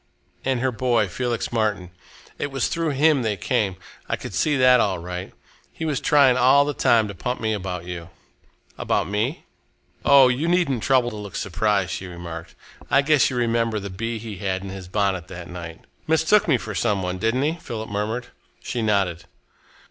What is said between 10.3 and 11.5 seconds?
needn't trouble to look